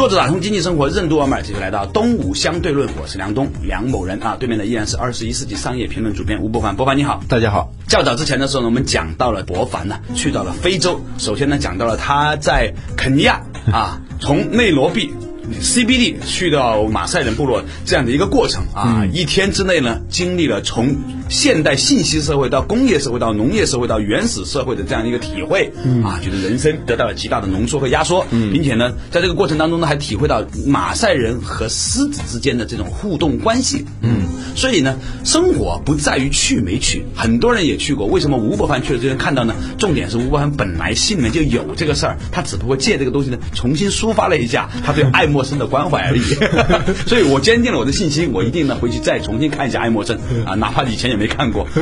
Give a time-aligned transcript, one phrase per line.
[0.00, 7.70] 作者打通经济生活任督二脉，继续来到东吴相对论，我是梁东梁某人啊，对面的依然是二十一世纪商业评论主编吴伯凡，伯凡你好，大家好。
[7.86, 15.12] 较早之前的时候呢，我们讲到了伯凡呢去到了非洲，首先呢讲到了他在肯尼亚啊，从内罗毕。
[15.60, 20.96] CBD 去到马赛人部落这样的一个过程啊，一天之内呢，经历了从
[21.30, 25.72] 现代信息社会到工业社会到农业社会到原始社会的这样一个体会
[26.02, 33.86] 啊，觉得人生得到了极大的浓缩和压缩，并且呢，在这个过程当中呢，还体会到马赛人和狮子之间的这种互动关系。
[34.02, 34.22] 嗯，
[34.56, 38.06] 所以呢，生活不在于去没去，很多人也去过。
[38.06, 39.54] 为什么吴伯凡去了就能看到呢？
[39.78, 46.22] 重点是吴伯凡本来心里面就有这个事儿，他只不过借这个东西呢，重新抒发了一下他对爱默生的关怀而已。
[47.06, 51.68] 所以我坚定了我的信心，我一定呢回去再重新看一下爱默生啊，哪怕以前也没看过。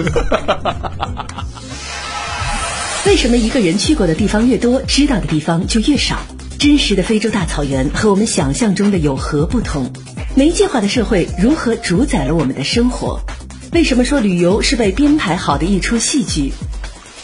[3.07, 6.19] 为什么一个人去过的地方越多，知道的地方就越少？
[6.59, 9.93] 真实的非洲大草原和我们想象中的有何不同？
[10.35, 13.21] 没计划的社会如何主宰了我们的生活？
[13.73, 16.53] 为什么说旅游是被编排好的一出戏剧？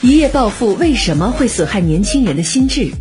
[0.01, 2.93] 一夜暴富为什么会损害年轻人的心智？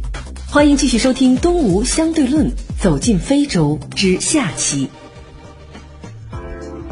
[0.50, 2.48] 欢迎继续收听《东吴相对论》，
[2.82, 4.90] 走进非洲之下期。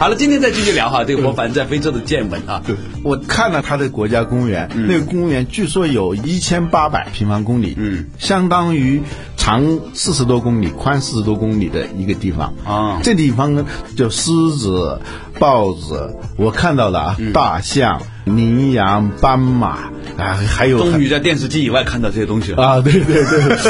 [0.01, 2.63] 好了，今天再继续聊哈，这个莫凡在非洲的见闻啊。
[2.65, 9.03] 对，我看了他的国家公园，那个公园据说有一千八百平方公里，嗯，相当于
[9.41, 12.99] 长四十多公里、宽四十多公里的一个地方啊。
[13.01, 13.65] 这地方呢，
[13.97, 15.01] 就狮子、
[15.39, 22.81] 豹子，我看到了啊，大象、羚羊、斑马啊，还有终于在电视机以外看到这些东西了啊！
[22.85, 23.25] 对对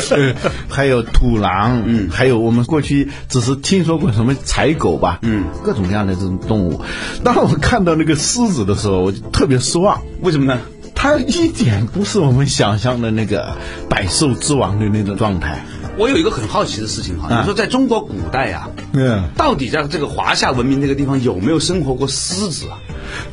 [0.10, 0.36] 对，
[0.68, 6.82] 还有土狼，嗯，还有我们过去只是听说过什么豺狗吧，嗯，各种各样的这种动物。
[7.24, 10.02] 当我看到那个狮子的时候，我就特别失望。
[10.22, 10.60] 为什么呢？
[11.02, 13.58] 它一点不是我们想象的那个
[13.90, 15.66] 百兽之王的那种状态。
[15.98, 22.78] 我有一个很好奇的事情哈，你说在中国古代呀，嗯，到底在这个华夏文明这个地方有没有生活过狮子啊？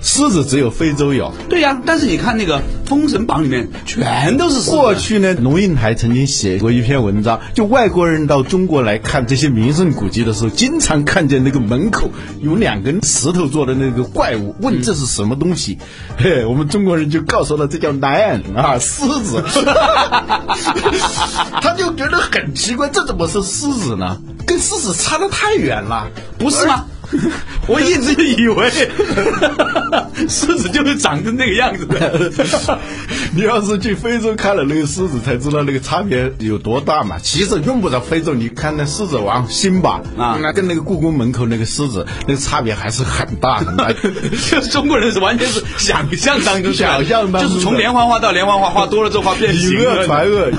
[0.03, 1.33] 狮子只有非洲有。
[1.49, 4.71] 对呀，但是你看那个《封神榜》里面全都是狮子。
[4.71, 12.11] 过去呢，龙应台曾经写过一篇文章，就外国人到中国来看这些名胜古迹的时候，经常看见那个门口
[12.41, 15.79] 有两根石头做的那个怪物，问这是什么东西？
[16.17, 19.45] 嘿，我们中国人就告诉了这叫 lion 啊，狮子。
[21.61, 24.19] 他就觉得很奇怪，这怎么是狮子呢？
[24.47, 26.87] 跟狮子差得太远了，不是吗？
[27.67, 28.71] 我一直以为
[30.29, 32.79] 狮子就是长成那个样子的。
[33.35, 37.19] 你要是去非洲看了那个狮子，才知道那个差别有多大嘛。
[37.23, 43.93] 其实用不着非洲，你看那狮子王辛巴啊，那跟那个故宫门口那个狮子，那个差别还是很大很大。
[43.93, 49.71] 就中国人是完全是想象当中，想象当中，就是从连环画到连环画，画多了之后画变形。
[49.71, 50.53] 以讹传讹。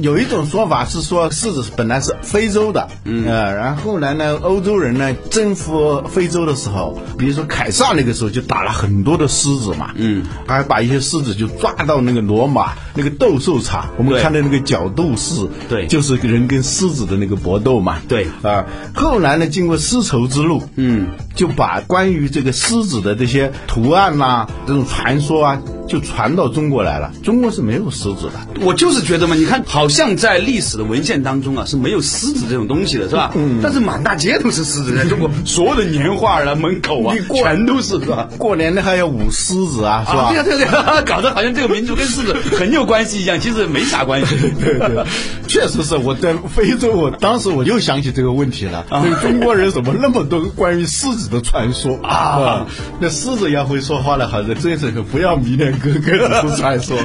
[0.00, 5.11] 有一种说法是说狮子本来是非洲的，嗯，然后来呢，欧洲人呢。
[5.30, 18.64] 征服非洲的时候，比如说凯撒那个时候就打了很多的狮子嘛，嗯，还把一些狮子就抓到那个罗马那个斗兽场，我们看到那个角斗士，对，就是人跟狮子的那个搏斗嘛，对啊。
[18.94, 25.62] 后来呢，经过丝绸之路，嗯，就把关于这个狮子的这些图案呐，这种传说啊。
[25.92, 27.12] 就传到中国来了。
[27.22, 33.30] 中国是没有狮子的，我就是觉得嘛，你看，好像在历史的文献当中啊，是没有狮子这种东西的，是吧？
[33.34, 33.60] 嗯。
[33.62, 38.26] 但是满大街都是狮子，在中国所有的年画啊、门口啊，全都是，是吧？
[38.38, 40.32] 过年的还要舞狮子啊，是吧？
[40.32, 44.34] 对对对呀， 搞得好像这个民族跟狮子很有关系一样，其实没啥关系。
[44.58, 45.04] 对对，
[45.46, 48.86] 确实是我在非洲，我当时我又想起这个问题了。
[48.90, 52.66] 那中国人怎么那么多关于狮子的传说啊？
[52.98, 55.81] 那狮子要会说话了，好像真是不要迷恋。
[55.82, 56.96] 哥哥不传说，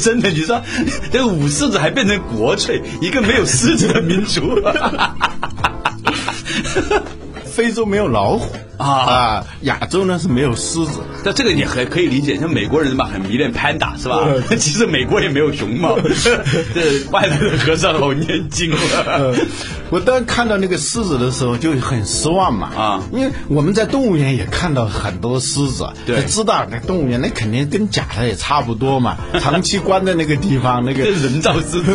[0.00, 0.60] 真的，你说
[1.12, 4.60] 这个舞狮子还变成国粹，一个没有狮子的民族。
[7.52, 11.00] 非洲没有老虎啊，亚洲呢是没有狮子。
[11.24, 14.26] 但这个也很可以理解，像美国人嘛，很迷恋 panda 是吧？
[14.58, 15.96] 其实美国也没有熊猫，
[16.74, 18.72] 这外来的和尚好念经。
[19.90, 31.92] 我当看到那个狮子的时候就很失望嘛啊，因为我们在动物园也看到很多狮子，对，知道那动物园那肯定跟假的也差不多嘛，长期关在那个地方，那个 人造狮子。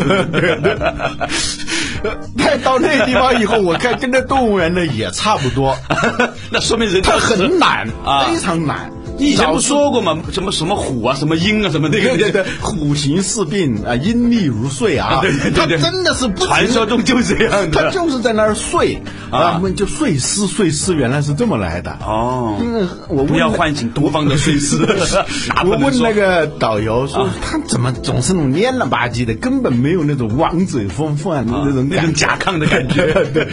[2.38, 5.76] 他到那地方以后，我看跟那动物园的也差不多，
[6.52, 8.92] 那说明人他很懒啊，非常懒。
[9.18, 10.18] 你以前不说过吗？
[10.32, 15.22] 什么什么虎啊，什么鹰啊，什么那个对对，虎形似病啊，阴历如睡啊，
[15.56, 22.62] 他真的是传说中就是这样的，他就是在那儿睡啊，我们就睡狮睡狮，原来是这么来的哦。
[23.10, 24.78] 我不要唤醒东方的睡狮。
[25.66, 33.08] 我问那个导游说，他怎么总是那种蔫了吧唧的，根本没有那种王者风范那种那种甲亢的感觉。
[33.34, 33.48] 对，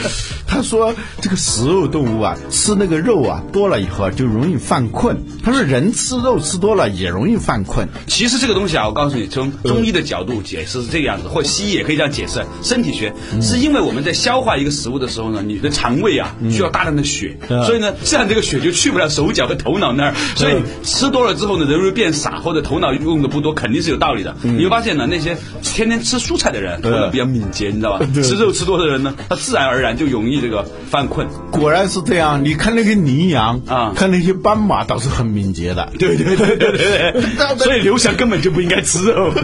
[0.47, 5.25] 他说这个食肉动物啊，吃那个肉啊多了以后就容易犯困。
[5.43, 5.54] 他。
[5.63, 7.89] 人吃肉吃多了也容易犯困。
[8.07, 12.45] 其实这个东西啊，我告诉你，从中医的角度解释是这个样子，或西医也可以这样解释。
[12.63, 20.15] 身体学是因为我们在消化一个食物的时候呢，你的肠胃啊需要大量的血，所以呢，这样这个血就去不了手脚和头脑那儿。
[20.35, 24.37] 所以吃多了之后呢，人会变傻，或者头脑用的不多，肯定是有道理的。
[24.43, 28.07] 你会发现呢，那些天天吃蔬菜的人头脑比较敏捷，你知道吧？
[28.15, 31.27] 吃肉吃多的人呢，他自然而然就容易这个犯困。
[31.51, 32.45] 果然是这样。
[32.45, 35.89] 你看那个羚羊啊，看那些斑马倒是很敏捷的。
[35.99, 37.23] 对对对对对，
[37.59, 39.33] 所以刘翔根本就不应该吃肉。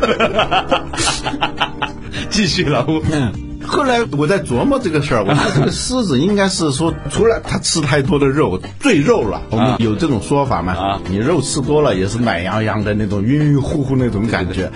[2.30, 3.02] 继续老吴。
[3.12, 3.32] 嗯，
[3.66, 10.72] 后来我在琢磨这个事儿，我说这个狮子应该是说，除了它吃太多的肉，赘肉了，我们有这种说法吗？
[10.72, 14.70] 啊，你肉吃多了也是懒洋洋的那种，晕晕乎乎那种感觉。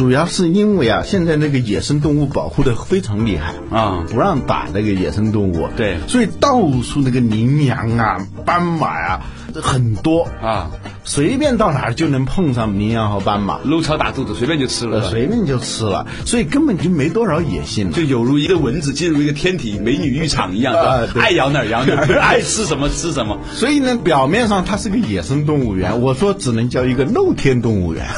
[0.00, 5.68] 主要是因为啊，现在那个野生动物保护的非常厉害啊，不让打那个野生动物。
[5.76, 8.16] 对，所以到处那个羚羊啊、
[8.46, 9.20] 斑马呀。
[9.62, 10.26] 很多。
[10.40, 10.70] 啊，
[11.04, 20.72] 随便到哪儿就能碰上羚羊和斑马，撸草打肚子，随便就吃了，随便就吃了，所以根本就没多少野性，就有如一个蚊子进入一个天体美女浴场一样，
[21.20, 23.38] 爱咬哪儿咬哪儿， 爱吃什么吃什么。
[23.52, 28.06] 所以呢，表面上它是个野生动物园，我说只能叫一个露天动物园。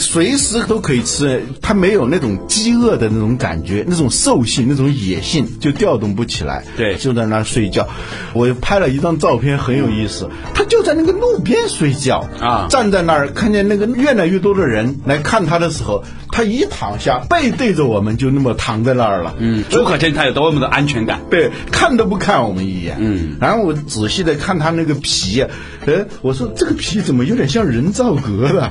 [0.00, 6.64] 它随时都可以吃，它没有那种饥饿的那种感觉，那种兽性、那种野性就调动不起来。
[6.74, 7.86] 对，就在那儿睡觉。
[8.32, 10.30] 我拍了一张照片，很有意思。
[10.54, 16.02] 它就在那个路边睡觉啊，站在那儿，看见那个越来越多的人来看它的时候。
[16.32, 19.34] 他一躺下，背对着我们，就那么躺在那儿了。
[19.38, 21.20] 嗯，足可见他有多么的安全感。
[21.30, 22.96] 对，看都不看我们一眼。
[23.00, 25.42] 嗯，然后我仔细的看他那个皮，
[25.86, 28.70] 哎，我说这个皮怎么有点像人造革的？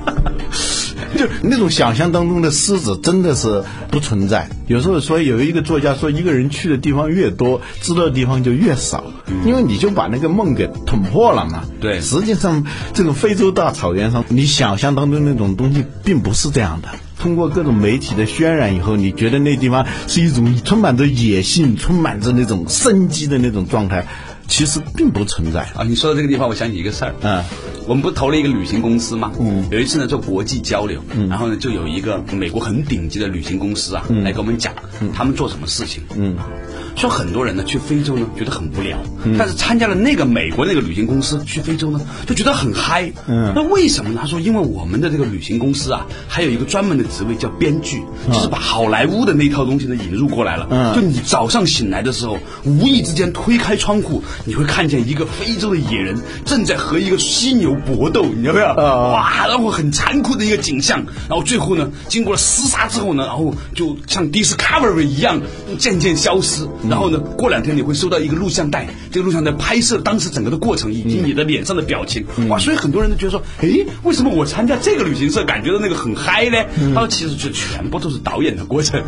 [1.18, 4.50] 就那种想象当中的狮子真的是不存在。
[4.68, 9.04] 有时候说有一个作家说，一个人去的地方越多，知道的地方就越少，
[9.46, 11.64] 因为你就把那个梦给捅破了嘛。
[11.81, 16.90] 对，实际上这个非洲大草原上，你想象当中那种东西并不是这样的。
[17.20, 24.06] 通过各种媒体的渲染以后，你觉得那地方是一种充满着野性、充满着那种生机的那种状态。
[24.48, 25.84] 其实并不存在啊！
[25.86, 27.14] 你说到这个地方，我想起一个事儿。
[27.22, 27.44] 嗯，
[27.88, 29.32] 我们不投了一个旅行公司吗？
[29.40, 34.74] 嗯，有一次呢做国际交流，嗯，然后呢就有一个美国很顶级的旅行公司啊，来跟我们讲
[35.14, 36.02] 他们做什么事情。
[36.16, 36.36] 嗯。
[36.98, 38.98] 说很多人呢去非洲呢觉得很无聊，
[39.38, 43.12] 但是参加了那个美国那个旅行公司去非洲呢就觉得很嗨。
[43.28, 44.20] 嗯，那为什么呢？
[44.22, 50.68] 他说因为我们的这个旅行公司啊，还有一个专门的职位叫编剧，就是把好莱坞的那套东西呢引入过来了。
[50.72, 58.68] 嗯，就你早上醒来的时候，无意之间推开窗户，你会看见一个非洲的野人正在和一个犀牛搏斗，你知道没有？
[58.68, 65.42] 哇，然后很残酷的一个景象，然后最后呢，经过了厮杀之后呢，然后就像 Discovery 一样
[65.77, 66.68] 渐渐消失。
[66.89, 72.58] 然后呢，过两天你会收到一个录像带，这个录像带拍摄当时整个的过程以及你的脸上的表情，哇！
[72.58, 76.58] 所以很多人都觉得说，哎，为什么我参加这个旅行社感觉到那个很嗨呢？
[76.94, 79.03] 他说，其实就全部都是导演的过程，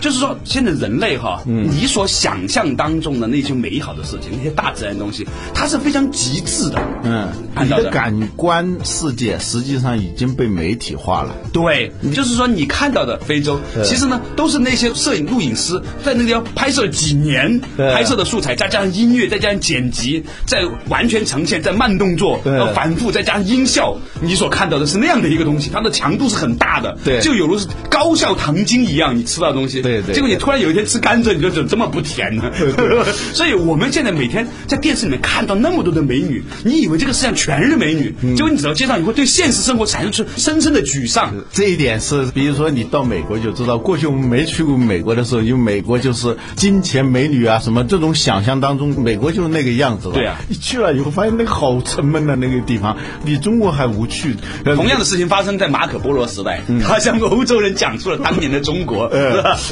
[0.00, 6.82] 就是说现在人类哈，你所想象当中的那些美好的事情，那些大自然东西，它是非常极致的。
[7.04, 7.28] 嗯，
[7.62, 11.34] 你的感官世界实际上已经被媒体化了。
[11.52, 17.21] 对，就是说你看到的非洲，其实呢都是那些摄影录影师在那个地方拍摄了几。
[17.22, 32.50] 年拍摄的素材，再加上音乐，再加上剪辑，再完全呈现，在慢动作，然后反复，再加上音效，你所看到的是那样的一个东西，它的强度是很大的，对，就有如是高效糖精一样，你吃到东西，对对，结果你突然有一天吃甘蔗，你就怎么这么不甜呢？
[33.32, 41.34] 所以我们现在每天在电视里面看到那么多的美女，你以为这个世界上全是美女，结果你走到街上，你会对现实生活产生出深深的沮丧。
[41.52, 47.11] 这一点是，比如说你到美国就知道，过去我们没去过美国的时候，因为美国就是金钱。
[47.12, 50.14] 美女啊，什么这种想象当中，美国就是那个样子了。
[50.14, 54.34] 对啊你去了以后发现那个好沉闷的那个地方，比中国还无趣。
[54.64, 59.10] 同样的事情发生在马可波罗时代，嗯他向欧洲人讲述了当年的中国，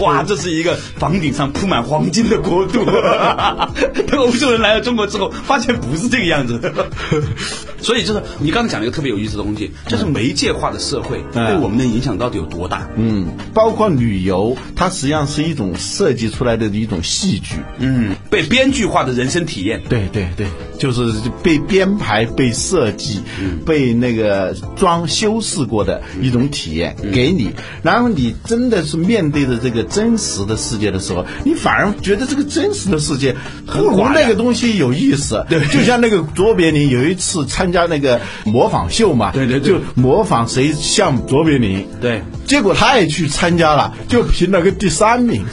[0.01, 2.85] 哇，这是一个房顶上铺满黄金的国度。
[2.85, 6.61] 等 欧洲人来了中国之后，发现不是这个样子。
[7.81, 12.89] 所以就是你刚才讲了一个特别有意思的东西，就是媒介化的社会嗯对我们的影响到底有多大？
[12.97, 17.57] 嗯，包括旅游，它实际上是一种设计出来的一种戏剧。
[17.79, 19.81] 嗯，被编剧化的人生体验。
[19.89, 20.47] 对对对，
[20.79, 23.21] 就是被编排、被设计、
[23.65, 27.51] 被那个装修饰过的一种体验给你，
[27.83, 33.35] 然后你真的是面对着这个真实的世界的时候，你反而觉得这个真实的世界
[33.67, 35.45] 不如那个东西有意思。
[35.49, 39.73] 对，就像那个卓别林有一次参加那个模仿秀嘛，对对对。
[39.73, 45.45] 就模仿谁像卓别林，对，结果他也去参加了，就评了个第三名。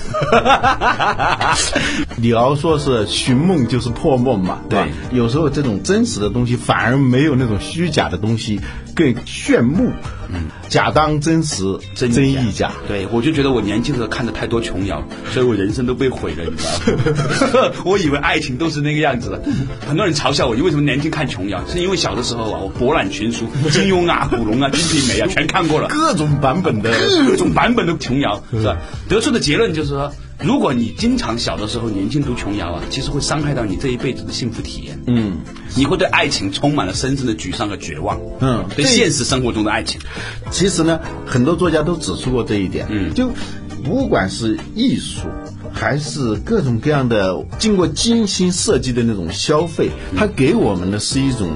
[2.17, 4.87] 李敖说是寻梦就是破梦嘛，对吧？
[5.11, 8.59] 有时候这种真实的东西反而没有那种虚假的东西
[8.95, 9.91] 更炫目。
[10.33, 11.63] 嗯，假当真实，
[11.95, 12.71] 真亦假。
[12.87, 15.03] 对，我就觉得我年轻的时候看的太多琼瑶，
[15.33, 16.65] 所以我人生都被毁了，你知
[17.53, 17.73] 道吗？
[17.85, 19.41] 我以为爱情都是那个样子的。
[19.87, 21.63] 很多人嘲笑我，你为什么年轻看琼瑶？
[21.67, 26.91] 是因为小的时候啊，我博览群书， 金庸啊、古龙啊、金瓶梅啊，全看过了，各种版本的，
[27.27, 28.77] 各种版本的琼瑶，是吧？
[29.07, 30.11] 得出的结论就是说。
[30.43, 34.99] 如果你经常小的时候年轻读琼瑶啊，其实会伤害到你这一辈子的幸福体验。
[35.07, 35.37] 嗯，
[35.75, 38.19] 你会对爱情充满了深深的沮丧和绝望。
[38.39, 39.99] 嗯对现实生活中的爱情，
[40.51, 42.87] 其实呢，很多作家都指出过这一点。
[42.89, 43.31] 嗯就
[43.83, 45.27] 不管是艺术，
[45.73, 51.49] 还是各种各样的经过精心设计的那种消费，它给我们的是一种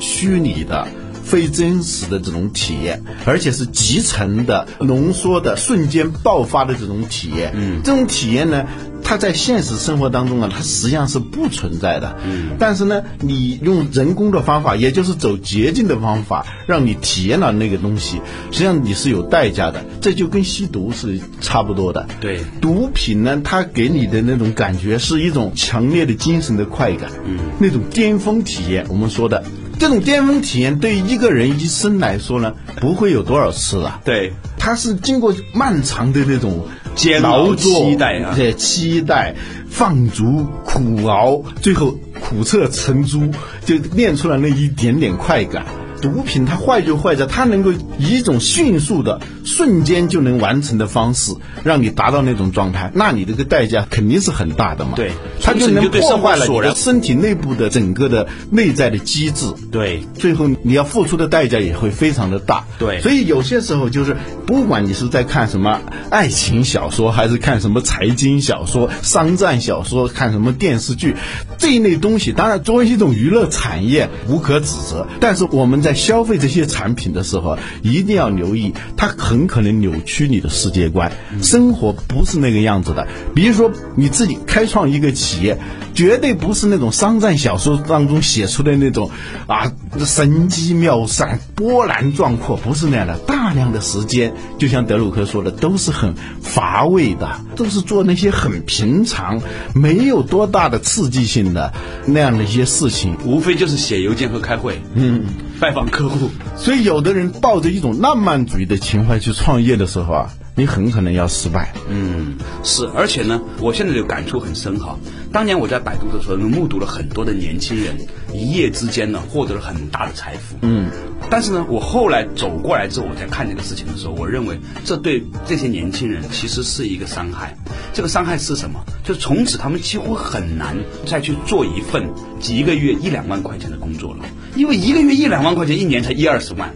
[0.00, 0.88] 虚拟的。
[1.24, 7.52] 非真实的这种体验，而且是集成的、浓缩的、瞬间爆发的这种体验。
[7.54, 8.66] 嗯，这种体验呢，
[9.02, 12.16] 它在现实生活当中啊，它实际上是不存在的。
[12.24, 19.84] 嗯，但是呢，你用人工的方法，也就是走捷径的方法，让你体验了那个东西，实际上你是有代价的。
[20.00, 22.06] 这就跟吸毒是差不多的。
[22.20, 28.86] 对毒品呢，它给你的那种感觉是一种强烈的精神的快感，嗯，那种巅峰体验。
[28.88, 29.42] 我们说的
[29.84, 34.00] 这种巅峰体验，对于一个人一生来说呢，不会有多少次啊。
[34.02, 39.34] 对，他是经过漫长的那种煎熬劳作、期待啊对，期待、
[39.68, 43.30] 放逐、苦熬，最后苦涩成珠，
[43.66, 45.66] 就练出来那一点点快感。
[46.00, 51.32] 毒品它坏就坏在它能够以一种迅速的、瞬间就能完成的方式，
[51.62, 54.92] 让你达到那种状态，那你这个代价肯定是很大的嘛。
[54.96, 59.46] 对它就能破坏了你的身体内部的整个的内在的机制。
[59.70, 62.64] 对，最后你要付出的代价也会非常的大。
[62.78, 71.16] 对所以有些时候就是，不管你是在看什么爱情小说，还是看什么财经小说、商战小说，看什么电视剧，
[71.58, 75.06] 这一类东西，当然作为一种娱乐产业无可指责。
[75.20, 81.10] 但是我们在消费这些产品的时候，一定要留意，它很可能扭曲你的世界观。
[81.42, 83.08] 生活不是那个样子的。
[83.34, 85.58] 比如说你自己开创一个企业，
[85.92, 89.10] 绝对不是那种商战小说当中写出的那种
[89.48, 93.18] 啊神机妙算、波澜壮阔，不是那样的。
[93.26, 99.42] 大量的时间，就像德鲁克说的，都是很乏味的，都是做那些很平常、
[99.74, 101.72] 没有多大的刺激性的
[102.06, 103.16] 那样的一些事情。
[103.24, 105.24] 无非就是写邮件和开会，嗯，
[105.64, 106.28] 拜访客户，
[106.58, 111.72] 所以，有的人抱着一种浪漫主义的情怀去创业的时候啊，你很可能要失败。
[111.88, 114.96] 嗯，是，而且呢，我现在就感触很深哈。
[115.32, 117.96] 当年我在百度的时候，目睹了很多的年轻人
[118.32, 120.56] 一夜之间呢获得了很大的财富。
[120.62, 120.88] 嗯，
[121.28, 127.56] 但是呢，我后来走过来之后，我在看这个事情的时候，我认为这对这些年轻人其实是一个伤害。
[127.92, 128.84] 这个伤害是什么？
[129.02, 132.08] 就是从此他们几乎很难再去做一份
[132.38, 136.72] 几个月一两万块钱的工作了，因为一个月一两万块钱，一年才一二十万，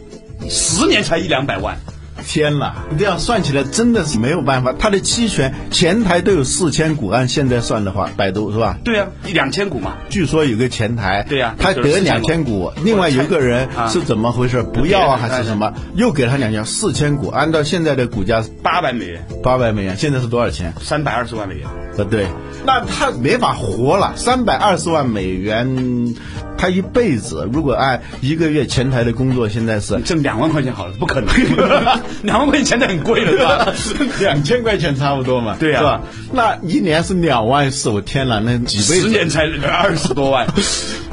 [0.51, 1.79] 十年才一两百万。
[2.27, 4.75] 天呐，这样算起来真的是没有办法。
[4.79, 8.79] 他的期权前台都有四千股，按现在算的话，百度是吧？
[8.85, 9.95] 对啊，一两千股嘛。
[10.09, 14.63] 据说有个前台，对呀他就是4000得两千股，另外有一个人啊是怎么回事？
[14.63, 15.73] 不要啊还是什么？
[15.95, 20.75] 又给他两千四千股，按照现在的股价八百美元，八百美元，现在是多少钱？
[20.81, 21.67] 三百二十万美元。
[21.97, 22.27] 呃，对，
[22.65, 26.15] 那他没法活了，三百二十万美元，
[26.59, 31.33] 他一辈子如果按一个月前台的工作，现在是挣两万块钱好了，不可能，
[32.23, 34.07] 两万块钱现在很贵了，是吧？
[34.21, 36.01] 两千块钱差不多嘛，对呀是吧？
[36.33, 40.47] 那一年是两万四，我天哪，那几倍十年才二十多万。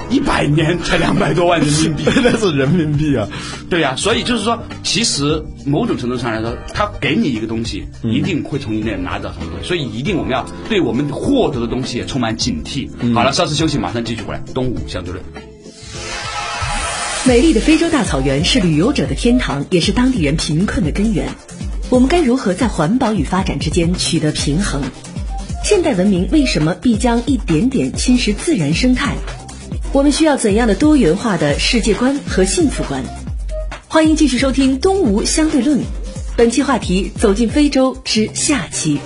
[0.08, 3.28] 一百年才两百多万人民币，那是人民币啊。
[3.72, 12.88] 对呀、所以就是说，其实某种程度上来说，他给你一个东西，一定会从你那里拿到什么东西，所以一定我们要对我们获得的东西也充满警惕。
[13.16, 14.40] 好了，稍事休息，马上继续回来。
[14.54, 15.26] 东吴相对论。
[17.28, 21.28] 美丽的非洲大草原是旅游者的天堂，也是当地人贫困的根源。
[21.90, 24.84] 我们该如何在环保与发展之间取得平衡？
[25.64, 29.16] 现代文明为什么必将一点点侵蚀自然生态？
[29.92, 33.04] 我们需要怎样的多元化的世界观和幸福观？
[33.88, 35.80] 欢迎继续收听《东吴相对论》，
[36.38, 39.00] 本期话题：走进非洲之下期。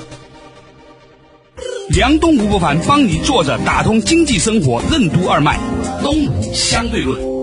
[1.88, 5.58] 梁东吴不凡帮你坐着打通经济生活任督二脉，
[6.04, 7.39] 东吴相对论。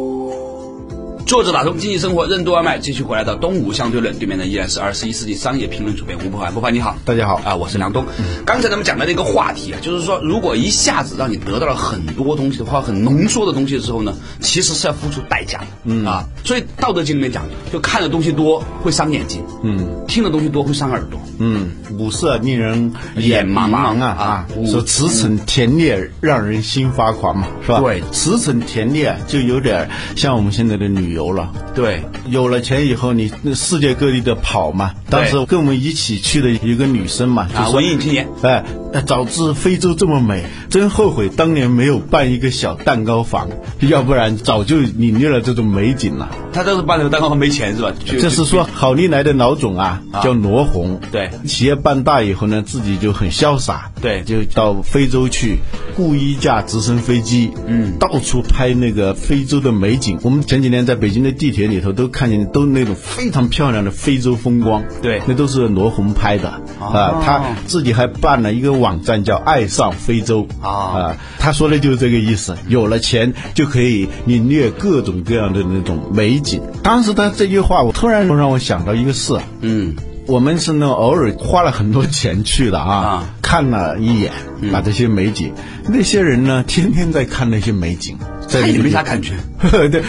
[1.26, 6.54] 作者打通经济生活任督二脉，继续回来到东吴相对论，对面的依然是二十一世纪商业评论主编吴伯凡。
[6.54, 8.04] 伯凡你好，大家好啊，我是梁东。
[8.44, 15.66] 刚才咱们讲的那个话题啊，就是说，如果一下子让你得到了很多东西的话，很浓缩的东西的时候呢，其实是要付出代价的。
[15.82, 21.20] 嗯啊，所以《道德经》里面讲，就看的东西多会伤眼睛，嗯，听的东西多会伤耳朵。
[21.38, 24.46] 嗯，五色令人眼茫茫啊啊！
[24.56, 27.80] 嗯说驰骋田猎让人心发狂嘛，是吧？
[27.80, 31.50] 对驰骋田猎就有点像我们现在的旅游了。
[31.74, 34.92] 对，有了钱以后，你那世界各地的跑嘛。
[35.10, 38.62] 当时跟我们一起去的一个女生嘛，就啊，说文艺青年，哎，
[39.02, 43.48] 早知非洲这么美，真后悔当年没有办一个小蛋糕房，
[43.80, 46.28] 要不然早就领略了这种美景了。
[46.52, 47.92] 他当时办这个蛋糕房没钱是吧？
[48.04, 51.00] 就这是说好利来的老总啊，叫罗红。
[51.12, 55.58] 对企业办大以后呢，自己就很潇洒，对就到非洲去
[55.96, 60.18] 雇一架直升飞机，嗯，到处拍那个非洲的美景。
[60.22, 66.48] 我们前几年在北京的地铁里头都看见，都那种非常漂亮的非洲风光，对那都是罗红拍的
[66.80, 67.20] 啊。
[67.22, 72.56] 他自己还办了一个网站叫“爱上非洲”啊，他说的就是这个意思。
[72.68, 76.62] 有了钱就可以领略各种各样的那种美景。
[76.84, 79.96] 当时他这句话，我突然让我想到一个事，嗯，
[80.28, 83.24] 我们是那偶尔花了很多钱去的啊，啊。
[83.42, 84.32] 看了一眼，
[84.72, 85.52] 把这些美景，
[85.88, 88.16] 那些人呢，天天在看那些美景，
[88.46, 88.84] 在他也里面。
[88.84, 89.34] 没啥感觉。
[89.90, 90.02] 对，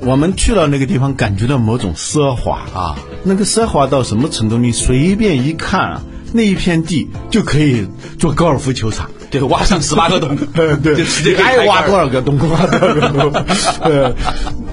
[0.00, 2.60] 我们去到那个地方，感觉到某种奢华。
[2.74, 4.58] 啊，那个奢华到什么程度？
[4.58, 7.86] 你随便一看啊，那一片地就可以
[8.18, 9.10] 做高尔夫球场。
[9.30, 13.32] 对，挖上十八个洞，呃，对，就直接可以爱挖多少个洞，挖多少个洞。
[13.80, 14.14] 呃，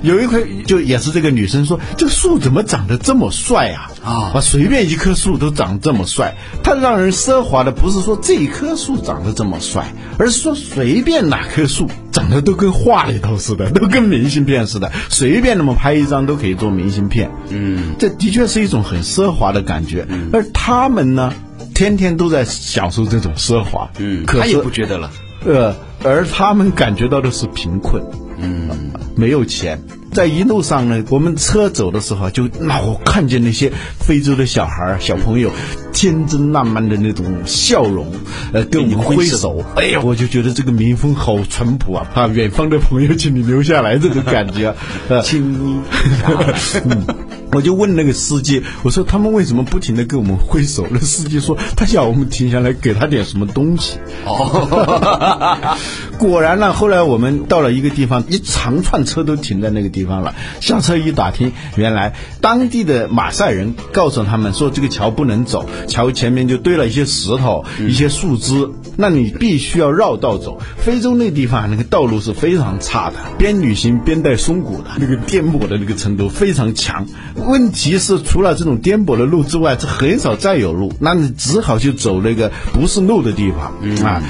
[0.01, 3.89] 有一块就也是这个女生说，这个树怎么长得这么帅啊？
[4.03, 6.35] 啊随便一棵树都长这么帅。
[6.61, 17.31] 它让人奢华的不是说这一棵树长得这么帅，而是说随便哪棵树长得都跟画里头似的，都跟明信片似的，随便那么拍一张都可以做明信片。
[17.47, 20.05] 嗯，这的确是一种很奢华的感觉。
[20.33, 21.33] 而他们呢？
[21.79, 25.09] 天天都在享受这种奢华，嗯，他也不觉得了。
[25.45, 28.03] 呃，而他们感觉到的是贫困，
[28.37, 29.81] 嗯，没有钱。
[30.11, 35.51] 在一路上呢，我们车走的时候啊就老看见那些非洲的小孩儿、小朋友
[35.93, 38.11] 天真烂漫的那种笑容，
[38.51, 39.63] 呃，跟我们挥手。
[39.77, 42.05] 哎呀，我就觉得这个民风好淳朴啊！
[42.13, 44.75] 啊，远方的朋友，请你留下来，这种感觉，
[45.07, 45.81] 呃，请
[47.51, 50.85] 我就问那个司机，我说他们为什么不停的跟我们挥手？
[50.91, 53.97] 那司机说他想我们停下来给他点什么东西。
[54.25, 55.77] 哦，
[56.19, 60.35] 果然呢，后来我们到了一个地方，一长串车都停在那个地方了。
[60.59, 70.61] 下车一打听，原来当地的马赛人告诉他们说，这个桥不能走，桥前面就堆了一些石头、一些树枝，那你必须要绕道走。
[70.77, 77.07] 非洲那地方那个道路是非常差的，边旅行边带松骨的，那个颠簸的那个程度非常强。
[77.47, 83.73] 问题是，除了这种颠簸的路之外，这很少再有路，那你只好去走那个不是路的地方、
[84.05, 84.21] 啊，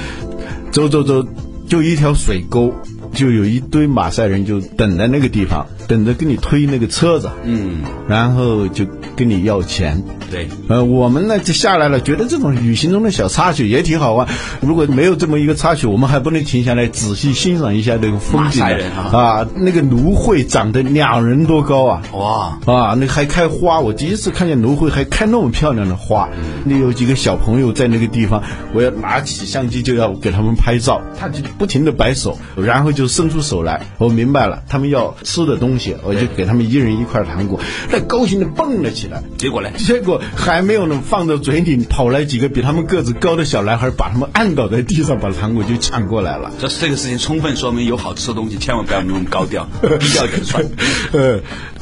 [0.70, 1.26] 走走走，
[1.68, 2.72] 就一条水沟，
[3.12, 10.00] 就有一堆马赛人就等在那个地方，等着跟你推那个车子，嗯，然后就跟你要钱。
[10.30, 14.28] 对，呃，我们呢就下来了，觉得这种旅行中的小插曲也挺好玩。
[14.60, 22.02] 如果没有这么一个插曲，我们还不能停下来仔细欣赏一下这个风景啊，那个芦荟长得两人多高啊！
[22.12, 26.28] 哇，啊，那还开花，我第一次看见芦荟还开那么漂亮的花。
[26.64, 28.40] 那有几个小朋友在那个地方，
[28.72, 33.80] 我要拿起相机就要给他们拍照，他就不停的摆手，然后就伸出手来。
[33.98, 39.22] 我明白了，他们要吃的东西，我就给他们一人一块糖果，那高兴的蹦了起来。
[39.38, 39.70] 结果呢？
[39.78, 46.50] 结果还没有呢，放到嘴里，跑来几个比他们个子高的小男孩，把他们按倒在地上，把糖果就抢过来了。
[46.58, 50.64] 这这个事情充分说明，有好吃的东西千万不要那么高调， 低调点算。
[51.12, 51.40] 呃，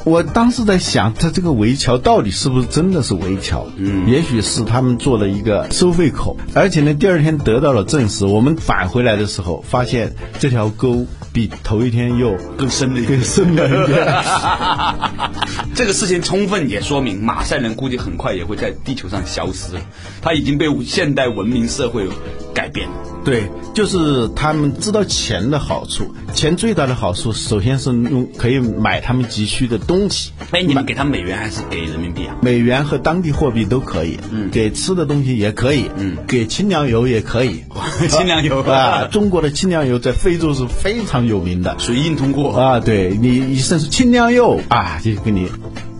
[0.09, 3.67] 我当时在想，他这个围桥到底是不是真的是围桥？
[3.77, 8.25] 嗯，也许是他们做了一个收费口，而且呢，第二天得到了证实。
[8.25, 14.07] 我们返回来的时候，发现这条沟比头一天又更深了一，更深了一点。
[15.77, 19.81] 这个事情充分也说明，马赛人估计很快也会在地球上消失了，
[20.23, 22.09] 他已经被现代文明社会
[22.55, 22.95] 改变了。
[23.25, 26.15] 对，就是他们知道钱的好处。
[26.33, 30.33] 钱最大的好处，首先是用可以买他们急需的东西。
[30.51, 32.37] 哎，你们给他美元还是给人民币啊？
[32.43, 34.19] 美元和当地货币都可以。
[34.31, 35.91] 嗯，给吃的东西也可以。
[35.97, 37.65] 嗯，给清凉油也可以。
[38.11, 42.81] 清凉油 啊，中国的清凉油在非洲是非常有名的，属于硬通货啊。
[42.81, 45.49] 对你一说是清凉油啊，就给你。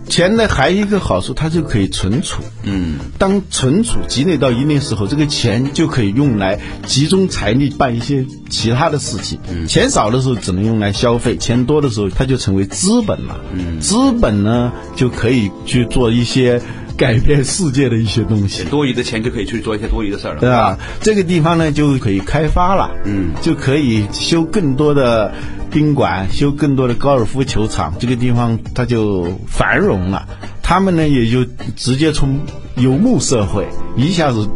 [0.09, 2.41] 钱呢还有一个好处，它就可以存储。
[2.63, 9.39] 嗯，当存储积累到一定时候，这个钱就可以用来集中财力办一些其他的事情。
[9.49, 13.39] 嗯，钱少的时候只能用来消费，钱多的时候它就成为资本了。
[13.53, 16.61] 嗯，资本呢就可以去做一些
[16.99, 18.63] 改变世界的一些东西。
[18.65, 20.77] 多余的钱就可以去做一些多余的事儿了，对吧？
[21.01, 22.91] 这个地方呢就可以开发了。
[23.05, 25.33] 嗯，就可以修更多的。
[25.71, 30.27] 宾馆修更多的高尔夫球场，这个地方它就繁荣了。
[30.63, 32.39] 他们呢也就直接从
[32.75, 34.49] 游牧社会一下子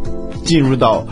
[0.44, 1.06] 进入到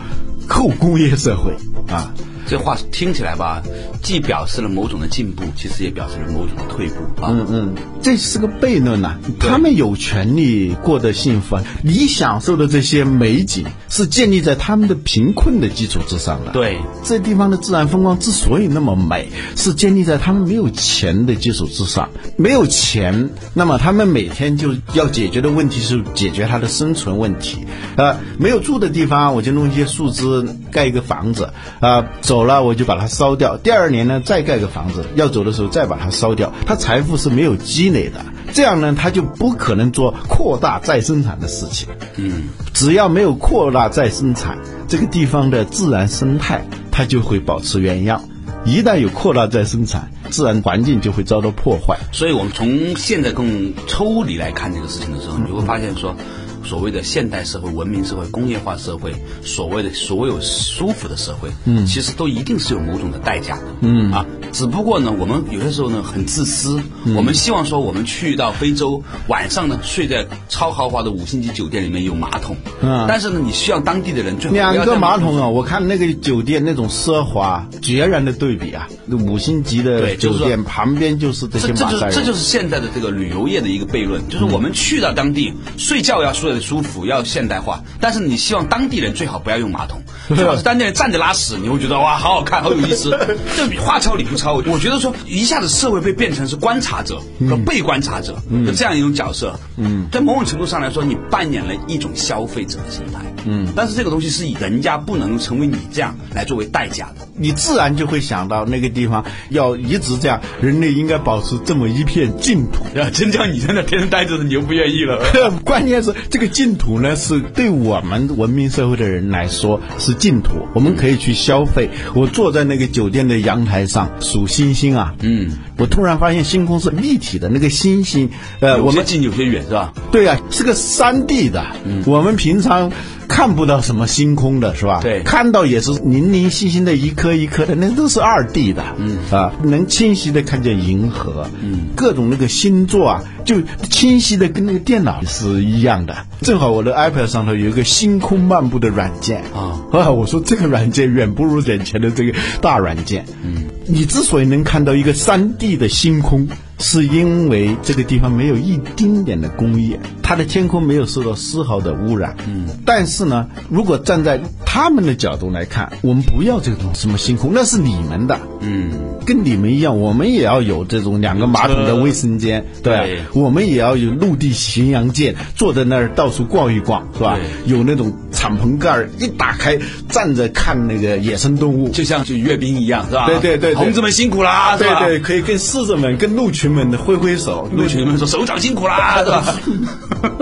[0.49, 1.53] 后工业社会
[1.87, 2.13] 啊。
[2.47, 3.61] 这话听起来吧，
[4.01, 7.29] 既表示了某种的进步，其实也表示了某种的退步啊。
[7.31, 9.17] 嗯嗯，这是个悖论呐。
[9.39, 16.51] 他们有权利过得幸福，你享受的这些美景是建立在他们的贫困的基础之上的。
[16.51, 22.09] 对，这地方的自然风光之所以那么美，是建立在他们没有钱的基础之上。
[22.37, 27.65] 没有钱，那么他们每天就要解决的问题是解决他的生存问题。
[27.95, 32.05] 呃，没有住的地方，我就弄一些树枝盖一个房子啊。
[32.21, 36.51] 走了我就把它烧掉，第二年呢再盖个房子，要走的时候再把它烧掉。
[36.65, 41.87] 他财富是没有积累的，这样呢他就不可能做扩大再生产的事情。
[42.17, 48.23] 嗯，只要没有扩大再生产，这个地方的自然生态它就会保持原样。
[48.65, 51.97] 一旦有扩大再生产，自然环境就会遭到破坏。
[52.11, 56.15] 所以我们从现在更抽离来看这个事情的时候，你会发现说。
[56.63, 64.11] 所谓的现代社会、文明社会、工业化社会，所谓的所有舒服的社会，嗯，其实都一定是有某种的代价的，嗯。
[64.11, 66.79] 啊，只不过呢，我们有些时候呢很自私，
[67.15, 86.52] 我们希望说我们去到非洲，晚上呢睡在超豪华的五星级酒店里面有马桶，嗯，但是呢，你需要当地的人最好两个马桶啊，我看那个酒店那种奢华，截然的对比啊，五星级的酒店旁边就是这些马赛这就是现在的这个旅游业的一个悖论，就是我们去到当地睡觉要睡。
[86.59, 93.11] 舒服要现代化，但是你希望当地人最好不要用马桶，最好是当地人站着拉屎，你会觉得哇，好好看，好有意思。
[93.57, 99.59] 这话糙理不糙，我觉得说一下子社会被变成是观察者和被观察者的这样一种角色。
[99.75, 103.19] 嗯，在某种程度上来说，你扮演了一种消费者的心态。
[103.45, 112.85] 嗯，但是这个东西是以人家不能成为你这样来作为代价的，你自然就会想到那个地方要一直这样，人类应该保持这么一片净土。
[113.11, 115.21] 真叫你在那天天待着，你就不愿意了。
[115.65, 116.47] 关键是这个。
[116.53, 121.89] 净土呢，是对我们文明社会的人来说是净土，我们可以去消费。
[122.13, 129.93] 我坐在那个酒店的阳台上数星星啊，嗯，我突然发现星空是立体的，那个星星，呃，我们近有些远是吧？
[130.11, 131.65] 对啊，是个三 D 的，
[132.05, 132.91] 我们平常。
[133.27, 134.99] 看不到什么星空的是吧？
[135.01, 138.83] 对，看到也是零零星星的一颗一颗的，那都是二 D 的。
[138.97, 146.15] 嗯啊，能清晰的看见银河，嗯，各种那个星座啊，就清晰的跟那个电脑是一样的。
[146.41, 153.25] 正好我的 iPad 上头有一个星空漫步的软件啊，啊，我说这个软件远不如眼前的这个大软件。
[153.43, 156.47] 嗯，你之所以能看到一个三 D 的星空。
[156.83, 162.35] 是因为这个地方没有一丁点的工业，它的天空没有受到丝毫的污染。
[162.45, 168.37] 嗯，但是呢，如果站在他们的角度来看，我们不要这种什么星空，那是你们的。
[168.59, 168.91] 嗯，
[169.25, 177.39] 跟你们一样，我们也要有这种两个马桶的卫生间，对，我们也要有陆地巡洋舰，坐在那儿到处逛一逛，是吧？
[177.65, 183.27] 有那种敞篷盖儿一打开，站着看那个野生动物，就像去阅兵一样，是吧？
[183.27, 186.72] 对对对，同志们辛苦啦，对对，可以跟士子们、跟鹿群。
[186.73, 189.55] 们的挥挥手，鹿群们说首长辛苦啦， 对吧？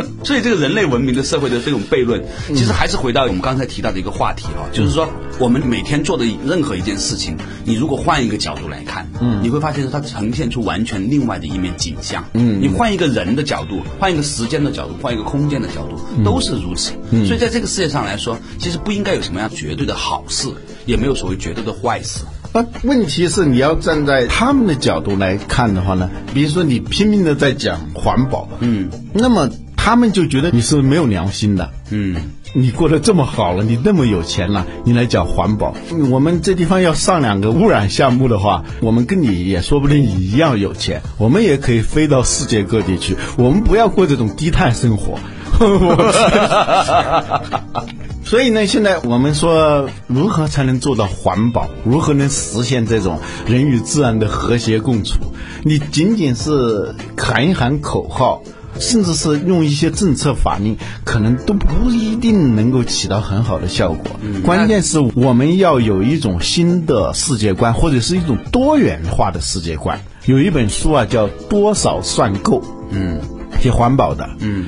[0.24, 12.24] 所以这个人类文明的社会的这种悖论，其实还是回到我们刚才提到的一个话题哈，就是说我们每天做的任何一件事情，你如果换一个角度来看，嗯，你会发现它呈现出完全另外的一面景象。
[12.34, 16.92] 嗯，你换一个人的角度，换一个时间的角度，换一个空间的角度，都是如此。
[17.26, 20.48] 所以在这个世界上来说，其实不应该有什么样绝对的好事，
[20.86, 22.20] 也没有所谓绝对的坏事。
[22.54, 26.10] 那问题是你要站在他们的角度来看的话呢？
[26.34, 32.14] 比如说你拼命的在讲环保，嗯，那么他们就觉得你是没有良心的，嗯，
[32.54, 35.74] 你过得这么好了，你那么有钱了，你来讲环保？
[36.10, 45.18] 我们这地方要上两个污染项目的话，我们跟你也说不定一样有钱，我们也可以飞到世界各地去，我们不要过这种低碳生活。
[48.32, 51.68] 所以呢，现在我们说如何才能做到环保？
[51.84, 55.20] 如何能实现这种人与自然的和谐共处？
[55.64, 58.42] 你仅仅是喊一喊口号，
[58.80, 64.10] 甚至是用一些政策法令，可能都不一定能够起到很好的效果。
[64.46, 70.00] 关键是我们要有一种新的世界观，或者是一种多元化的世界观。
[70.26, 73.20] 有一本书啊，叫《多少算够》，嗯，
[73.60, 74.68] 写环保的，嗯。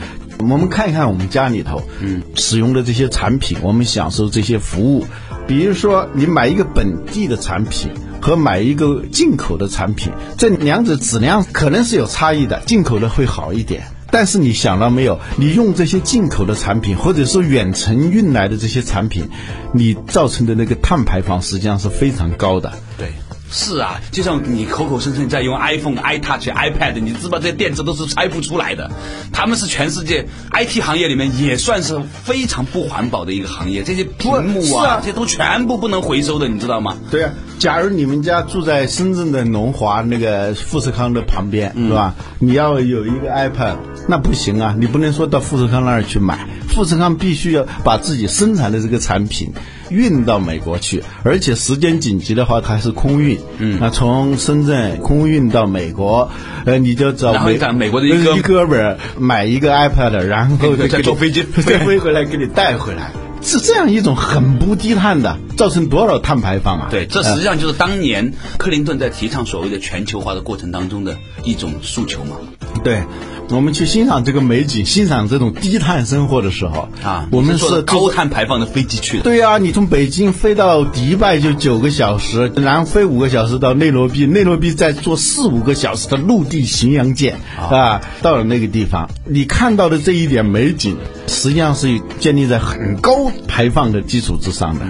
[0.50, 5.06] 我们看一看我们家里头，嗯，使用的这些产品，我们享受这些服务，
[5.48, 13.84] 比如说你买一个本地的产品和买一个进口的产品，这两者质量可能是有差异的，进口的会好一点。
[14.12, 19.28] 但是你想到没有，你用这些进口的产品，或者说远程运来的这些产品，
[19.74, 22.72] 你造成的那个碳排放实际上是非常高的。
[22.98, 23.12] 对。
[23.56, 28.89] 是啊，就像你口口声声在用 iPhone、iTouch、iPad，你知道这些电池都是拆不出来的。
[29.32, 33.84] 他们是全世界 IT 行业里面也算是非常不环保的一个行业。
[33.84, 36.98] 这些屏幕啊，这些都全部不能回收的，你知道吗？
[37.12, 42.16] 对啊，假如你们家住在深圳的龙华那个富士康的旁边，是吧？
[42.39, 49.54] 你要有一个 iPad，那不行啊，你不能说到富士康那儿去买，富士康必须要把自己生产的这个产品。
[49.90, 53.38] 运到美国去，而且时间紧急的话，它是空运。
[53.60, 56.32] 嗯，那从深圳空运到美国，
[56.66, 63.12] 呃，你就找美美国的一个哥们儿买一个 iPad，然后再坐飞机再飞回来给你带回来，
[63.44, 66.88] 是这样一种很不低碳的，造成多少碳排放啊？
[66.90, 72.38] 对，这实际上就是当年克林顿在提倡所谓的全球化的过程当中的一种诉求嘛。
[72.84, 73.04] 对。
[73.50, 79.24] 我们去欣赏这个美景，欣赏这种低碳生活的时候啊，我们是高碳排放的飞机去的。
[79.24, 94.86] 对呀，你从北京飞到迪拜就九个小时，然后飞五个小时到内罗毕，内罗毕再坐四五个小时的陆地巡洋舰啊，到了那个地方，你看到的这一点美景，实际上是建立在很高排放的基础之上的。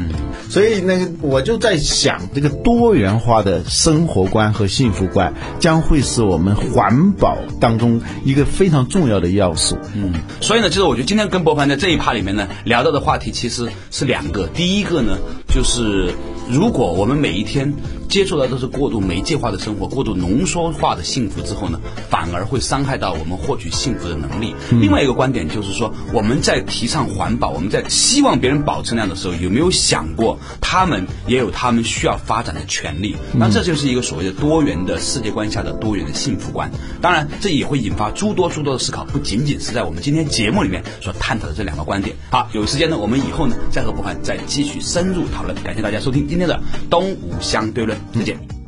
[0.49, 9.77] 所以那个我就在想，这个多元化的生活观和幸福观将会是我们环保当中一个非常重要的要素。
[9.95, 14.47] 嗯，所以呢，其实我觉得今天跟博凡在这一趴里面呢聊到的话题其实是两个。
[14.47, 16.13] 第一个呢，就是
[16.49, 17.73] 如果我们每一天。
[18.13, 21.79] 接触的都是过度媒介化的生活，过度浓缩化的幸福之后呢，
[22.11, 24.53] 反而会伤害到我们获取幸福的能力。
[24.69, 33.15] 另外一个观点就是说，我们在提倡环保，我们在希望别人保持那样的时候，有没有想过他们也有他们需要发展的权利？
[33.33, 36.69] 那这就是一个所谓的多元的世界观下的多元的幸福观。
[37.01, 42.15] 当然，这也会引发诸多诸多的思考，不仅仅是在我们今天节目里面所探讨的这两个观点。
[42.29, 45.55] 好，有时间呢，我们以后呢再和博涵再继续深入讨论。
[45.63, 48.02] 感谢大家收听今天的东吴相对论。
[48.11, 48.62] 再见。